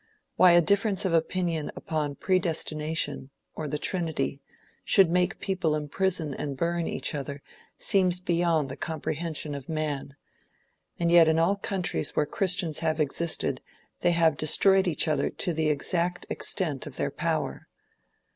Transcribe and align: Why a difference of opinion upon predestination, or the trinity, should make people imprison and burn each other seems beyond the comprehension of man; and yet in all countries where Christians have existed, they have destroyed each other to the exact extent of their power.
Why 0.35 0.53
a 0.53 0.61
difference 0.61 1.05
of 1.05 1.13
opinion 1.13 1.71
upon 1.75 2.15
predestination, 2.15 3.29
or 3.53 3.67
the 3.67 3.77
trinity, 3.77 4.41
should 4.83 5.11
make 5.11 5.39
people 5.39 5.75
imprison 5.75 6.33
and 6.33 6.57
burn 6.57 6.87
each 6.87 7.13
other 7.13 7.43
seems 7.77 8.19
beyond 8.19 8.69
the 8.69 8.75
comprehension 8.75 9.53
of 9.53 9.69
man; 9.69 10.15
and 10.99 11.11
yet 11.11 11.27
in 11.27 11.37
all 11.37 11.55
countries 11.55 12.15
where 12.15 12.25
Christians 12.25 12.79
have 12.79 12.99
existed, 12.99 13.61
they 13.99 14.13
have 14.13 14.37
destroyed 14.37 14.87
each 14.87 15.07
other 15.07 15.29
to 15.29 15.53
the 15.53 15.69
exact 15.69 16.25
extent 16.31 16.87
of 16.87 16.95
their 16.95 17.11
power. 17.11 17.67